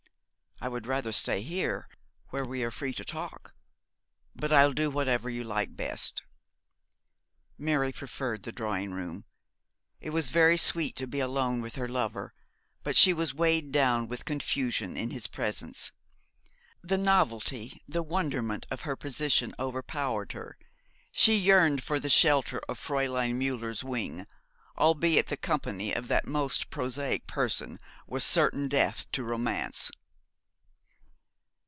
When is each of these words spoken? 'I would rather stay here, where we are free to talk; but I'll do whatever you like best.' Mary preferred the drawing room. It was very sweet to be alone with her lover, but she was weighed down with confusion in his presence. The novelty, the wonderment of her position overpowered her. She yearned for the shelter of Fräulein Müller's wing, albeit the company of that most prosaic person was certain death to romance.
'I 0.63 0.67
would 0.69 0.85
rather 0.85 1.11
stay 1.11 1.41
here, 1.41 1.89
where 2.29 2.45
we 2.45 2.63
are 2.63 2.69
free 2.69 2.93
to 2.93 3.03
talk; 3.03 3.55
but 4.35 4.53
I'll 4.53 4.73
do 4.73 4.91
whatever 4.91 5.27
you 5.27 5.43
like 5.43 5.75
best.' 5.75 6.21
Mary 7.57 7.91
preferred 7.91 8.43
the 8.43 8.51
drawing 8.51 8.91
room. 8.91 9.25
It 10.01 10.11
was 10.11 10.27
very 10.29 10.57
sweet 10.57 10.95
to 10.97 11.07
be 11.07 11.19
alone 11.19 11.61
with 11.61 11.77
her 11.77 11.87
lover, 11.87 12.35
but 12.83 12.95
she 12.95 13.11
was 13.11 13.33
weighed 13.33 13.71
down 13.71 14.07
with 14.07 14.23
confusion 14.23 14.95
in 14.95 15.09
his 15.09 15.25
presence. 15.25 15.93
The 16.83 16.99
novelty, 16.99 17.81
the 17.87 18.03
wonderment 18.03 18.67
of 18.69 18.81
her 18.81 18.95
position 18.95 19.55
overpowered 19.57 20.33
her. 20.33 20.59
She 21.11 21.37
yearned 21.37 21.83
for 21.83 21.99
the 21.99 22.07
shelter 22.07 22.59
of 22.69 22.79
Fräulein 22.79 23.33
Müller's 23.33 23.83
wing, 23.83 24.27
albeit 24.77 25.25
the 25.29 25.37
company 25.37 25.91
of 25.91 26.07
that 26.09 26.27
most 26.27 26.69
prosaic 26.69 27.25
person 27.25 27.79
was 28.05 28.23
certain 28.23 28.67
death 28.67 29.09
to 29.13 29.23
romance. 29.23 29.89